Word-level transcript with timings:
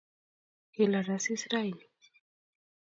kilal 0.73 1.07
asis 1.17 1.43
raini 1.51 1.85